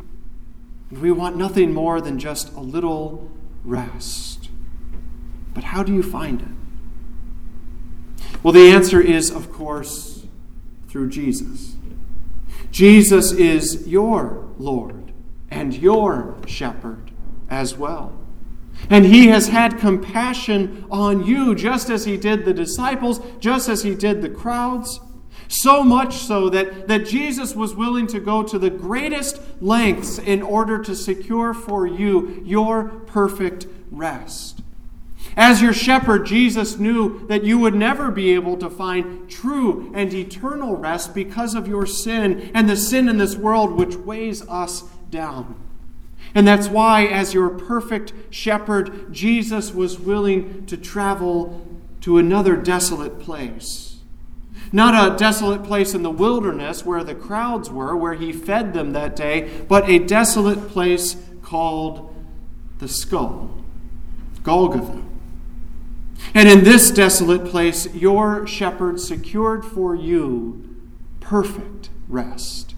We 0.92 1.12
want 1.12 1.38
nothing 1.38 1.74
more 1.74 2.02
than 2.02 2.20
just 2.20 2.54
a 2.54 2.60
little 2.60 3.32
rest. 3.64 4.50
But 5.54 5.64
how 5.64 5.84
do 5.84 5.94
you 5.94 6.04
find 6.04 6.42
it? 6.42 8.28
Well, 8.44 8.52
the 8.54 8.70
answer 8.72 9.00
is, 9.00 9.32
of 9.32 9.52
course, 9.52 10.26
through 10.90 11.10
Jesus. 11.10 11.77
Jesus 12.72 13.32
is 13.32 13.88
your 13.88 14.48
Lord 14.58 15.14
and 15.50 15.74
your 15.74 16.38
shepherd 16.46 17.12
as 17.50 17.76
well. 17.76 18.14
And 18.90 19.06
he 19.06 19.28
has 19.28 19.48
had 19.48 19.80
compassion 19.80 20.86
on 20.92 21.26
you, 21.26 21.56
just 21.56 21.90
as 21.90 22.06
he 22.06 22.18
did 22.18 22.46
the 22.46 22.54
disciples, 22.54 23.20
just 23.40 23.68
as 23.70 23.84
he 23.84 23.96
did 23.96 24.22
the 24.22 24.30
crowds. 24.30 25.00
So 25.48 25.84
much 25.84 26.18
so 26.18 26.50
that, 26.50 26.88
that 26.88 27.06
Jesus 27.06 27.56
was 27.56 27.74
willing 27.74 28.08
to 28.08 28.20
go 28.20 28.44
to 28.44 28.60
the 28.60 28.70
greatest 28.70 29.40
lengths 29.62 30.20
in 30.20 30.42
order 30.42 30.82
to 30.84 30.96
secure 30.96 31.54
for 31.54 31.88
you 31.88 32.42
your 32.46 32.86
perfect 33.08 33.66
rest. 33.90 34.62
As 35.38 35.62
your 35.62 35.72
shepherd, 35.72 36.26
Jesus 36.26 36.78
knew 36.78 37.26
that 37.28 37.44
you 37.44 37.60
would 37.60 37.76
never 37.76 38.10
be 38.12 38.34
able 38.34 38.58
to 38.58 38.70
find 38.70 39.30
true 39.30 39.92
and 39.94 40.12
eternal 40.12 40.76
rest 40.76 41.14
because 41.14 41.54
of 41.54 41.68
your 41.68 41.86
sin 41.86 42.52
and 42.54 42.68
the 42.68 42.76
sin 42.76 43.08
in 43.08 43.18
this 43.18 43.38
world 43.38 43.74
which 43.74 43.96
weighs 43.96 44.46
us 44.50 44.84
down. 45.12 45.56
And 46.34 46.48
that's 46.48 46.68
why, 46.68 47.06
as 47.06 47.36
your 47.36 47.50
perfect 47.50 48.14
shepherd, 48.32 49.14
Jesus 49.14 49.74
was 49.74 50.00
willing 50.00 50.66
to 50.66 50.76
travel 50.76 51.66
to 52.02 52.18
another 52.18 52.56
desolate 52.56 53.20
place 53.20 53.88
not 54.72 55.14
a 55.14 55.18
desolate 55.18 55.64
place 55.64 55.94
in 55.94 56.04
the 56.04 56.12
wilderness 56.12 56.86
where 56.86 57.04
the 57.04 57.16
crowds 57.16 57.70
were, 57.70 57.96
where 57.96 58.16
he 58.16 58.34
fed 58.34 58.74
them 58.74 58.94
that 58.94 59.16
day, 59.16 59.50
but 59.68 59.90
a 59.90 60.00
desolate 60.00 60.68
place 60.70 61.16
called 61.42 62.14
the 62.80 62.88
skull, 62.88 63.64
Golgotha. 64.44 65.07
And 66.34 66.50
in 66.50 66.64
this 66.64 66.92
desolate 66.92 67.46
place, 67.46 67.94
your 67.94 68.46
shepherd 68.48 69.00
secured 69.00 69.66
for 69.66 69.96
you 69.96 70.64
perfect 71.20 71.90
rest. 72.08 72.76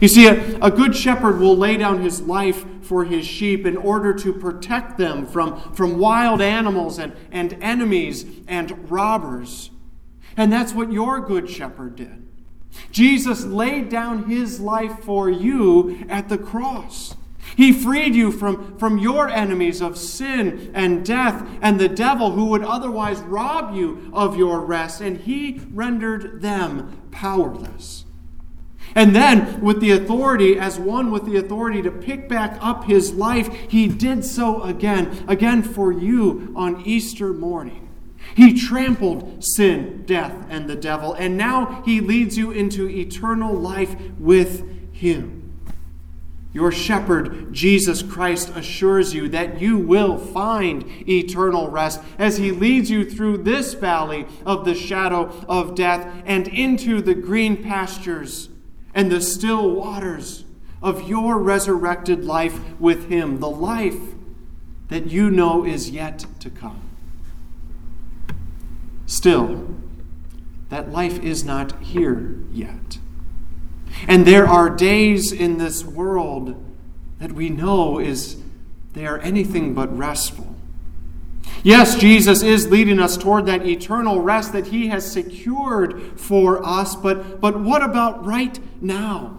You 0.00 0.08
see, 0.08 0.26
a, 0.26 0.58
a, 0.58 0.70
good 0.70 0.94
shepherd 0.94 1.40
will 1.40 1.56
lay 1.56 1.76
down 1.76 2.02
his 2.02 2.20
life 2.20 2.64
for 2.82 3.04
his 3.04 3.26
sheep 3.26 3.64
in 3.64 3.76
order 3.76 4.12
to 4.14 4.32
protect 4.32 4.98
them 4.98 5.26
from, 5.26 5.72
from 5.72 5.98
wild 5.98 6.42
animals 6.42 6.98
and, 6.98 7.14
and 7.30 7.54
enemies 7.62 8.26
and 8.46 8.90
robbers. 8.90 9.70
And 10.36 10.52
that's 10.52 10.72
what 10.72 10.92
your 10.92 11.20
good 11.20 11.48
shepherd 11.48 11.96
did. 11.96 12.26
Jesus 12.90 13.44
laid 13.44 13.88
down 13.88 14.28
his 14.28 14.60
life 14.60 15.00
for 15.00 15.28
you 15.30 16.04
at 16.08 16.28
the 16.28 16.38
cross. 16.38 17.14
He 17.58 17.72
freed 17.72 18.14
you 18.14 18.30
from, 18.30 18.78
from 18.78 18.98
your 18.98 19.28
enemies 19.28 19.82
of 19.82 19.98
sin 19.98 20.70
and 20.74 21.04
death 21.04 21.44
and 21.60 21.80
the 21.80 21.88
devil 21.88 22.30
who 22.30 22.44
would 22.44 22.62
otherwise 22.62 23.18
rob 23.18 23.74
you 23.74 24.12
of 24.12 24.36
your 24.36 24.60
rest, 24.60 25.00
and 25.00 25.16
he 25.16 25.60
rendered 25.72 26.40
them 26.40 27.08
powerless. 27.10 28.04
And 28.94 29.12
then, 29.12 29.60
with 29.60 29.80
the 29.80 29.90
authority, 29.90 30.56
as 30.56 30.78
one 30.78 31.10
with 31.10 31.24
the 31.24 31.34
authority 31.34 31.82
to 31.82 31.90
pick 31.90 32.28
back 32.28 32.56
up 32.60 32.84
his 32.84 33.12
life, 33.14 33.52
he 33.68 33.88
did 33.88 34.24
so 34.24 34.62
again, 34.62 35.24
again 35.26 35.64
for 35.64 35.90
you 35.90 36.52
on 36.54 36.82
Easter 36.86 37.32
morning. 37.32 37.88
He 38.36 38.54
trampled 38.54 39.44
sin, 39.44 40.04
death, 40.06 40.46
and 40.48 40.70
the 40.70 40.76
devil, 40.76 41.12
and 41.14 41.36
now 41.36 41.82
he 41.84 42.00
leads 42.00 42.38
you 42.38 42.52
into 42.52 42.88
eternal 42.88 43.52
life 43.52 43.96
with 44.16 44.92
him. 44.92 45.37
Your 46.58 46.72
shepherd, 46.72 47.52
Jesus 47.52 48.02
Christ, 48.02 48.50
assures 48.56 49.14
you 49.14 49.28
that 49.28 49.60
you 49.60 49.78
will 49.78 50.18
find 50.18 50.84
eternal 51.08 51.70
rest 51.70 52.00
as 52.18 52.38
he 52.38 52.50
leads 52.50 52.90
you 52.90 53.08
through 53.08 53.44
this 53.44 53.74
valley 53.74 54.26
of 54.44 54.64
the 54.64 54.74
shadow 54.74 55.32
of 55.48 55.76
death 55.76 56.20
and 56.26 56.48
into 56.48 57.00
the 57.00 57.14
green 57.14 57.62
pastures 57.62 58.48
and 58.92 59.08
the 59.08 59.20
still 59.20 59.70
waters 59.70 60.46
of 60.82 61.08
your 61.08 61.38
resurrected 61.38 62.24
life 62.24 62.58
with 62.80 63.08
him, 63.08 63.38
the 63.38 63.48
life 63.48 64.16
that 64.88 65.06
you 65.06 65.30
know 65.30 65.64
is 65.64 65.90
yet 65.90 66.26
to 66.40 66.50
come. 66.50 66.82
Still, 69.06 69.76
that 70.70 70.90
life 70.90 71.22
is 71.22 71.44
not 71.44 71.80
here 71.82 72.36
yet. 72.50 72.97
And 74.06 74.26
there 74.26 74.46
are 74.46 74.70
days 74.70 75.32
in 75.32 75.58
this 75.58 75.84
world 75.84 76.64
that 77.18 77.32
we 77.32 77.48
know 77.50 77.98
is 77.98 78.40
they 78.92 79.06
are 79.06 79.18
anything 79.18 79.74
but 79.74 79.96
restful. 79.96 80.54
Yes, 81.62 81.96
Jesus 81.96 82.42
is 82.42 82.68
leading 82.68 83.00
us 83.00 83.16
toward 83.16 83.46
that 83.46 83.66
eternal 83.66 84.20
rest 84.20 84.52
that 84.52 84.68
he 84.68 84.88
has 84.88 85.10
secured 85.10 86.18
for 86.18 86.64
us, 86.64 86.94
but, 86.94 87.40
but 87.40 87.58
what 87.60 87.82
about 87.82 88.24
right 88.24 88.58
now? 88.80 89.37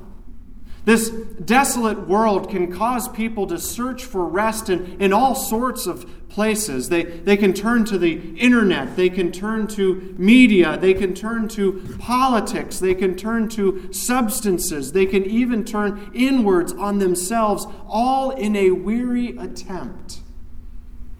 This 0.89 1.11
desolate 1.11 2.07
world 2.07 2.49
can 2.49 2.75
cause 2.75 3.07
people 3.07 3.45
to 3.45 3.59
search 3.59 4.03
for 4.03 4.25
rest 4.25 4.71
in, 4.71 4.99
in 4.99 5.13
all 5.13 5.35
sorts 5.35 5.85
of 5.85 6.27
places. 6.29 6.89
They, 6.89 7.03
they 7.03 7.37
can 7.37 7.53
turn 7.53 7.85
to 7.85 7.99
the 7.99 8.35
internet, 8.35 8.95
they 8.95 9.11
can 9.11 9.31
turn 9.31 9.67
to 9.67 10.15
media, 10.17 10.77
they 10.77 10.95
can 10.95 11.13
turn 11.13 11.47
to 11.49 11.95
politics, 11.99 12.79
they 12.79 12.95
can 12.95 13.15
turn 13.15 13.49
to 13.49 13.93
substances, 13.93 14.93
they 14.93 15.05
can 15.05 15.25
even 15.25 15.63
turn 15.63 16.09
inwards 16.15 16.73
on 16.73 16.97
themselves, 16.97 17.67
all 17.87 18.31
in 18.31 18.55
a 18.55 18.71
weary 18.71 19.37
attempt 19.37 20.21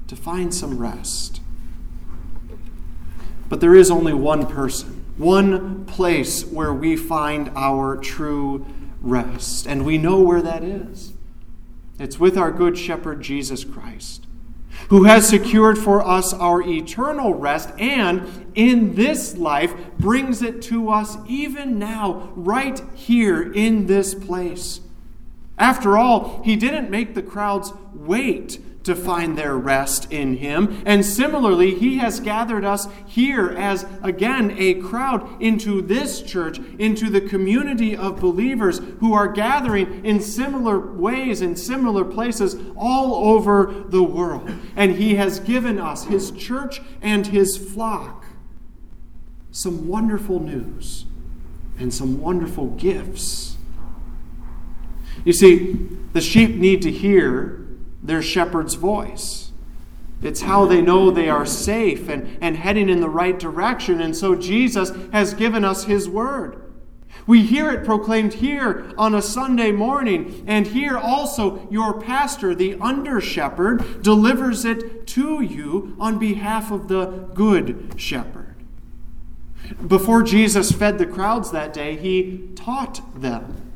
to 0.07 0.15
find 0.15 0.51
some 0.51 0.79
rest. 0.79 1.41
But 3.49 3.61
there 3.61 3.75
is 3.75 3.91
only 3.91 4.15
one 4.15 4.47
person, 4.47 5.05
one 5.17 5.85
place 5.85 6.43
where 6.43 6.73
we 6.73 6.95
find 6.95 7.51
our 7.55 7.95
true 7.97 8.65
rest, 9.01 9.65
and 9.65 9.85
we 9.85 9.97
know 9.97 10.19
where 10.19 10.41
that 10.41 10.63
is. 10.63 11.13
It's 11.97 12.19
with 12.19 12.37
our 12.37 12.51
good 12.51 12.77
shepherd, 12.77 13.21
Jesus 13.21 13.63
Christ 13.63 14.25
who 14.89 15.03
has 15.03 15.27
secured 15.27 15.77
for 15.77 16.05
us 16.05 16.33
our 16.33 16.61
eternal 16.61 17.33
rest 17.33 17.69
and 17.77 18.47
in 18.55 18.95
this 18.95 19.37
life 19.37 19.73
brings 19.99 20.41
it 20.41 20.61
to 20.63 20.89
us 20.89 21.17
even 21.27 21.77
now, 21.77 22.31
right 22.35 22.81
here 22.95 23.51
in 23.51 23.85
this 23.85 24.15
place. 24.15 24.81
After 25.57 25.97
all, 25.97 26.41
he 26.43 26.55
didn't 26.55 26.89
make 26.89 27.13
the 27.13 27.21
crowds 27.21 27.73
wait 27.93 28.59
to 28.83 28.95
find 28.95 29.37
their 29.37 29.57
rest 29.57 30.11
in 30.11 30.37
Him. 30.37 30.81
And 30.85 31.05
similarly, 31.05 31.75
He 31.75 31.97
has 31.97 32.19
gathered 32.19 32.63
us 32.63 32.87
here 33.05 33.49
as, 33.49 33.85
again, 34.01 34.55
a 34.57 34.75
crowd 34.75 35.41
into 35.41 35.81
this 35.81 36.21
church, 36.21 36.59
into 36.79 37.09
the 37.09 37.21
community 37.21 37.95
of 37.95 38.21
believers 38.21 38.79
who 38.99 39.13
are 39.13 39.27
gathering 39.27 40.05
in 40.05 40.21
similar 40.21 40.79
ways, 40.79 41.41
in 41.41 41.55
similar 41.55 42.05
places 42.05 42.55
all 42.77 43.35
over 43.35 43.85
the 43.87 44.03
world. 44.03 44.49
And 44.75 44.95
He 44.95 45.15
has 45.15 45.39
given 45.39 45.79
us, 45.79 46.05
His 46.05 46.31
church 46.31 46.81
and 47.01 47.27
His 47.27 47.57
flock, 47.57 48.25
some 49.51 49.87
wonderful 49.87 50.39
news 50.39 51.05
and 51.77 51.93
some 51.93 52.19
wonderful 52.19 52.67
gifts. 52.71 53.57
You 55.25 55.33
see, 55.33 55.73
the 56.13 56.21
sheep 56.21 56.55
need 56.55 56.81
to 56.83 56.91
hear 56.91 57.58
their 58.01 58.21
shepherd's 58.21 58.75
voice. 58.75 59.51
It's 60.21 60.41
how 60.41 60.65
they 60.65 60.81
know 60.81 61.11
they 61.11 61.29
are 61.29 61.45
safe 61.45 62.09
and, 62.09 62.37
and 62.41 62.57
heading 62.57 62.89
in 62.89 62.99
the 62.99 63.09
right 63.09 63.39
direction. 63.39 64.01
And 64.01 64.15
so 64.15 64.35
Jesus 64.35 64.91
has 65.11 65.33
given 65.33 65.63
us 65.63 65.85
his 65.85 66.09
word. 66.09 66.61
We 67.25 67.43
hear 67.43 67.71
it 67.71 67.85
proclaimed 67.85 68.35
here 68.35 68.91
on 68.97 69.13
a 69.13 69.21
Sunday 69.21 69.71
morning, 69.71 70.43
and 70.47 70.67
here 70.67 70.97
also 70.97 71.67
your 71.69 71.99
pastor, 72.01 72.55
the 72.55 72.75
under 72.81 73.21
shepherd, 73.21 74.01
delivers 74.01 74.65
it 74.65 75.05
to 75.07 75.41
you 75.41 75.95
on 75.99 76.17
behalf 76.17 76.71
of 76.71 76.87
the 76.87 77.29
good 77.33 77.93
shepherd. 77.97 78.55
Before 79.85 80.23
Jesus 80.23 80.71
fed 80.71 80.97
the 80.97 81.05
crowds 81.05 81.51
that 81.51 81.73
day, 81.73 81.95
he 81.97 82.49
taught 82.55 83.21
them. 83.21 83.71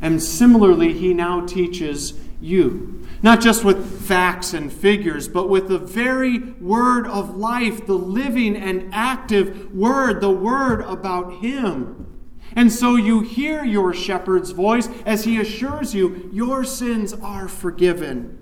And 0.00 0.22
similarly, 0.22 0.92
he 0.92 1.14
now 1.14 1.46
teaches 1.46 2.14
you. 2.40 3.06
Not 3.22 3.40
just 3.40 3.64
with 3.64 4.06
facts 4.06 4.54
and 4.54 4.72
figures, 4.72 5.28
but 5.28 5.48
with 5.48 5.68
the 5.68 5.78
very 5.78 6.38
word 6.38 7.06
of 7.06 7.36
life, 7.36 7.86
the 7.86 7.94
living 7.94 8.56
and 8.56 8.90
active 8.92 9.74
word, 9.74 10.20
the 10.20 10.30
word 10.30 10.82
about 10.82 11.40
him. 11.40 12.06
And 12.54 12.72
so 12.72 12.96
you 12.96 13.20
hear 13.20 13.64
your 13.64 13.92
shepherd's 13.92 14.52
voice 14.52 14.88
as 15.04 15.24
he 15.24 15.40
assures 15.40 15.94
you 15.94 16.30
your 16.32 16.64
sins 16.64 17.12
are 17.12 17.48
forgiven 17.48 18.38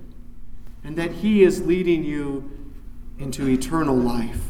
and 0.85 0.97
that 0.97 1.13
he 1.13 1.43
is 1.43 1.67
leading 1.67 2.05
you 2.05 2.51
into 3.19 3.49
eternal 3.49 3.97
life. 3.97 4.43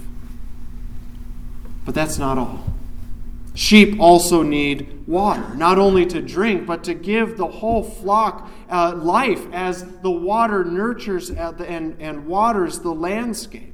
But 1.85 1.95
that's 1.95 2.19
not 2.19 2.37
all. 2.37 2.76
Sheep 3.57 3.99
also 3.99 4.43
need 4.43 5.07
water, 5.07 5.55
not 5.55 5.79
only 5.79 6.05
to 6.07 6.21
drink, 6.21 6.67
but 6.67 6.85
to 6.85 6.93
give 6.93 7.39
the 7.39 7.47
whole 7.47 7.83
flock 7.83 8.51
uh, 8.71 8.95
life 8.95 9.47
as 9.51 9.83
the 10.01 10.11
water 10.11 10.63
nurtures 10.63 11.31
and, 11.31 11.97
and 11.99 12.27
waters 12.27 12.81
the 12.81 12.93
landscape. 12.93 13.73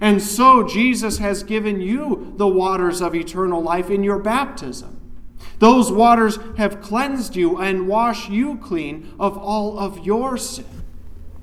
And 0.00 0.22
so 0.22 0.62
Jesus 0.62 1.18
has 1.18 1.42
given 1.42 1.80
you 1.80 2.32
the 2.36 2.46
waters 2.46 3.00
of 3.00 3.12
eternal 3.12 3.60
life 3.60 3.90
in 3.90 4.04
your 4.04 4.20
baptism. 4.20 4.94
Those 5.58 5.90
waters 5.90 6.38
have 6.56 6.80
cleansed 6.80 7.34
you 7.34 7.58
and 7.58 7.88
wash 7.88 8.28
you 8.28 8.58
clean 8.58 9.16
of 9.18 9.36
all 9.36 9.80
of 9.80 10.06
your 10.06 10.36
sin. 10.36 10.77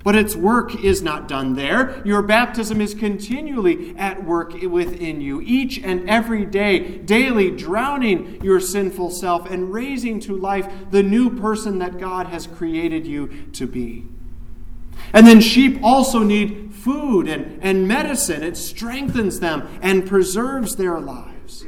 But 0.05 0.15
its 0.15 0.35
work 0.35 0.75
is 0.83 1.01
not 1.01 1.27
done 1.27 1.55
there. 1.55 2.03
Your 2.05 2.21
baptism 2.21 2.79
is 2.79 2.93
continually 2.93 3.97
at 3.97 4.23
work 4.23 4.53
within 4.53 5.19
you, 5.19 5.41
each 5.41 5.79
and 5.79 6.07
every 6.07 6.45
day, 6.45 6.99
daily 6.99 7.49
drowning 7.49 8.39
your 8.43 8.59
sinful 8.59 9.09
self 9.09 9.49
and 9.49 9.73
raising 9.73 10.19
to 10.19 10.37
life 10.37 10.71
the 10.91 11.01
new 11.01 11.35
person 11.35 11.79
that 11.79 11.97
God 11.97 12.27
has 12.27 12.45
created 12.45 13.07
you 13.07 13.47
to 13.53 13.65
be. 13.65 14.05
And 15.11 15.25
then 15.25 15.41
sheep 15.41 15.79
also 15.81 16.19
need 16.19 16.75
food 16.75 17.27
and, 17.27 17.59
and 17.63 17.87
medicine. 17.87 18.43
It 18.43 18.57
strengthens 18.57 19.39
them 19.39 19.67
and 19.81 20.05
preserves 20.07 20.75
their 20.75 20.99
lives. 20.99 21.63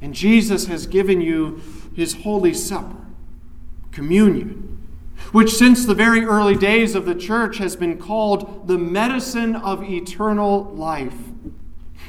And 0.00 0.14
Jesus 0.14 0.64
has 0.66 0.86
given 0.86 1.20
you 1.20 1.60
his 1.94 2.14
holy 2.14 2.54
supper, 2.54 3.04
communion, 3.92 4.63
which 5.34 5.50
since 5.50 5.84
the 5.84 5.96
very 5.96 6.24
early 6.24 6.54
days 6.54 6.94
of 6.94 7.06
the 7.06 7.14
church 7.14 7.58
has 7.58 7.74
been 7.74 7.98
called 7.98 8.68
the 8.68 8.78
medicine 8.78 9.56
of 9.56 9.82
eternal 9.82 10.62
life. 10.76 11.16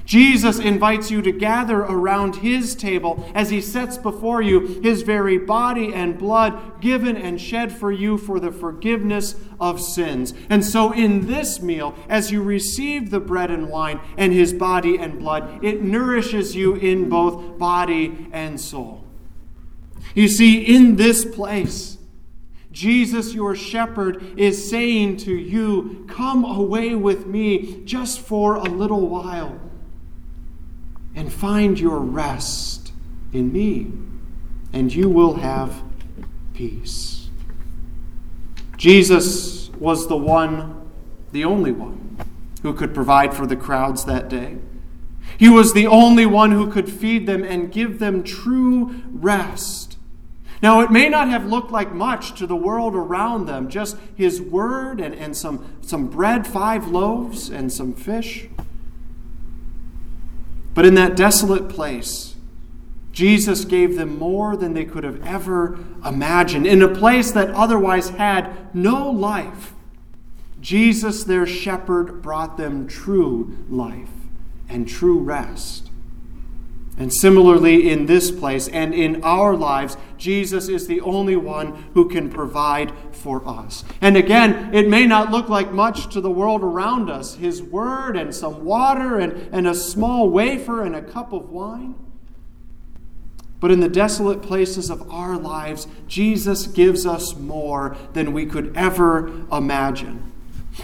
Jesus 0.06 0.60
invites 0.60 1.10
you 1.10 1.24
to 1.24 1.32
gather 1.32 1.80
around 1.80 2.36
his 2.36 2.76
table 2.76 3.28
as 3.34 3.50
he 3.50 3.62
sets 3.62 3.98
before 3.98 4.44
you 4.44 4.80
his 4.84 5.02
very 5.02 5.40
body 5.40 5.92
and 5.92 6.20
blood 6.20 6.80
given 6.80 7.18
and 7.18 7.42
shed 7.42 7.72
for 7.72 7.92
you 7.92 8.20
for 8.20 8.40
the 8.40 8.52
forgiveness 8.52 9.34
of 9.60 9.82
sins. 9.82 10.36
And 10.48 10.64
so, 10.64 10.92
in 10.92 11.26
this 11.26 11.60
meal, 11.64 11.96
as 12.08 12.32
you 12.32 12.44
receive 12.44 13.10
the 13.10 13.20
bread 13.20 13.50
and 13.50 13.70
wine 13.70 14.00
and 14.18 14.34
his 14.34 14.54
body 14.54 15.00
and 15.00 15.18
blood, 15.18 15.64
it 15.64 15.82
nourishes 15.82 16.56
you 16.56 16.76
in 16.76 17.10
both 17.10 17.58
body 17.58 18.28
and 18.32 18.62
soul. 18.62 19.04
You 20.14 20.28
see, 20.28 20.62
in 20.62 20.98
this 20.98 21.26
place, 21.26 21.98
Jesus, 22.76 23.34
your 23.34 23.56
shepherd, 23.56 24.38
is 24.38 24.70
saying 24.70 25.16
to 25.16 25.34
you, 25.34 26.06
Come 26.10 26.44
away 26.44 26.94
with 26.94 27.26
me 27.26 27.82
just 27.86 28.20
for 28.20 28.56
a 28.56 28.64
little 28.64 29.08
while 29.08 29.62
and 31.16 31.32
find 31.32 31.80
your 31.80 32.00
rest 32.00 32.92
in 33.32 33.54
me, 33.54 33.94
and 34.74 34.94
you 34.94 35.10
will 35.10 35.36
have 35.36 35.84
peace. 36.54 37.30
Jesus 38.76 39.70
was 39.80 40.10
the 40.10 40.18
one, 40.18 40.92
the 41.32 41.46
only 41.46 41.72
one, 41.72 42.18
who 42.62 42.74
could 42.74 42.94
provide 42.94 43.34
for 43.34 43.48
the 43.48 43.56
crowds 43.56 44.04
that 44.04 44.28
day. 44.28 44.58
He 45.38 45.48
was 45.48 45.72
the 45.72 45.88
only 45.88 46.26
one 46.26 46.52
who 46.52 46.70
could 46.70 46.92
feed 46.92 47.26
them 47.26 47.42
and 47.42 47.72
give 47.72 48.00
them 48.00 48.22
true 48.22 49.02
rest. 49.14 49.95
Now, 50.66 50.80
it 50.80 50.90
may 50.90 51.10
not 51.10 51.30
have 51.30 51.46
looked 51.46 51.70
like 51.70 51.92
much 51.94 52.34
to 52.40 52.48
the 52.48 52.56
world 52.56 52.96
around 52.96 53.46
them, 53.46 53.70
just 53.70 53.98
his 54.16 54.42
word 54.42 55.00
and, 55.00 55.14
and 55.14 55.38
some, 55.38 55.64
some 55.82 56.08
bread, 56.08 56.48
five 56.48 56.88
loaves, 56.88 57.52
and 57.52 57.72
some 57.72 57.94
fish. 57.94 58.48
But 60.74 60.88
in 60.88 60.96
that 60.96 61.16
desolate 61.16 61.70
place, 61.70 62.34
Jesus 63.12 63.64
gave 63.64 63.96
them 63.96 64.18
more 64.18 64.58
than 64.58 64.74
they 64.74 64.86
could 64.86 65.04
have 65.04 65.24
ever 65.24 65.78
imagined. 66.04 66.66
In 66.66 66.82
a 66.82 66.88
place 66.88 67.32
that 67.34 67.52
otherwise 67.52 68.10
had 68.10 68.74
no 68.74 69.12
life, 69.12 69.76
Jesus, 70.62 71.26
their 71.26 71.46
shepherd, 71.46 72.24
brought 72.24 72.58
them 72.58 72.88
true 72.88 73.56
life 73.70 74.10
and 74.68 74.88
true 74.88 75.20
rest. 75.20 75.85
And 76.98 77.14
similarly, 77.14 77.90
in 77.90 78.06
this 78.06 78.32
place 78.32 78.70
and 78.70 78.94
in 78.94 79.22
our 79.22 79.56
lives, 79.56 79.98
Jesus 80.18 80.70
is 80.70 80.88
the 80.88 81.02
only 81.02 81.36
one 81.36 81.76
who 81.94 82.08
can 82.08 82.30
provide 82.30 82.94
for 83.12 83.46
us. 83.46 83.84
And 84.00 84.16
again, 84.16 84.74
it 84.74 84.88
may 84.88 85.06
not 85.06 85.30
look 85.30 85.50
like 85.50 85.74
much 85.74 86.14
to 86.14 86.22
the 86.22 86.32
world 86.32 86.62
around 86.62 87.10
us 87.10 87.36
His 87.36 87.62
word 87.62 88.16
and 88.16 88.34
some 88.34 88.64
water 88.64 89.20
and, 89.20 89.34
and 89.54 89.68
a 89.68 89.76
small 89.76 90.30
wafer 90.30 90.84
and 90.84 90.96
a 90.96 91.02
cup 91.02 91.34
of 91.34 91.50
wine. 91.50 91.96
But 93.60 93.72
in 93.72 93.82
the 93.82 93.90
desolate 93.90 94.42
places 94.42 94.90
of 94.90 95.10
our 95.12 95.38
lives, 95.38 95.88
Jesus 96.08 96.68
gives 96.68 97.06
us 97.06 97.36
more 97.36 97.98
than 98.14 98.32
we 98.32 98.46
could 98.46 98.76
ever 98.78 99.46
imagine 99.52 100.32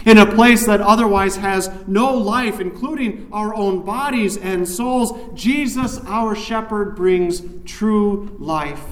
in 0.04 0.18
a 0.18 0.34
place 0.34 0.66
that 0.66 0.80
otherwise 0.80 1.36
has 1.36 1.70
no 1.86 2.14
life, 2.14 2.60
including 2.60 3.28
our 3.32 3.54
own 3.54 3.84
bodies 3.84 4.36
and 4.36 4.68
souls, 4.68 5.12
Jesus, 5.34 6.00
our 6.06 6.34
shepherd, 6.34 6.96
brings 6.96 7.42
true 7.64 8.36
life 8.38 8.84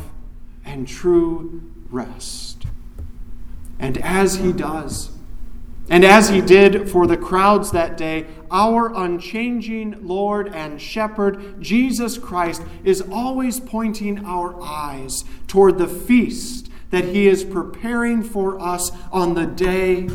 and 0.64 0.86
true 0.86 1.62
rest. 1.90 2.64
And 3.78 3.98
as 3.98 4.36
he 4.36 4.52
does, 4.52 5.10
and 5.88 6.04
as 6.04 6.28
he 6.28 6.40
did 6.40 6.88
for 6.88 7.08
the 7.08 7.16
crowds 7.16 7.72
that 7.72 7.96
day, 7.96 8.26
our 8.50 8.94
unchanging 8.94 10.06
Lord 10.06 10.48
and 10.48 10.80
Shepherd, 10.80 11.60
Jesus 11.60 12.16
Christ, 12.16 12.62
is 12.84 13.02
always 13.10 13.58
pointing 13.58 14.24
our 14.24 14.60
eyes 14.62 15.24
toward 15.48 15.78
the 15.78 15.88
feast 15.88 16.68
that 16.90 17.06
he 17.06 17.26
is 17.26 17.42
preparing 17.42 18.22
for 18.22 18.60
us 18.60 18.92
on 19.10 19.34
the 19.34 19.46
day 19.46 20.08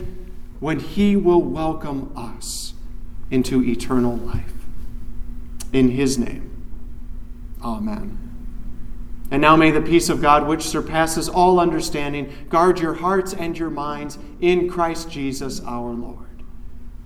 when 0.65 0.79
he 0.79 1.15
will 1.15 1.43
welcome 1.43 2.11
us 2.15 2.73
into 3.29 3.63
eternal 3.63 4.15
life. 4.15 4.51
In 5.71 5.91
his 5.91 6.17
name, 6.17 6.65
amen. 7.63 8.17
And 9.29 9.43
now 9.43 9.55
may 9.55 9.69
the 9.69 9.79
peace 9.79 10.09
of 10.09 10.23
God, 10.23 10.47
which 10.47 10.63
surpasses 10.63 11.29
all 11.29 11.59
understanding, 11.59 12.33
guard 12.49 12.79
your 12.79 12.95
hearts 12.95 13.31
and 13.31 13.55
your 13.55 13.69
minds 13.69 14.17
in 14.41 14.67
Christ 14.67 15.11
Jesus 15.11 15.61
our 15.61 15.91
Lord. 15.91 16.41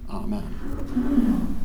Amen. 0.09 1.59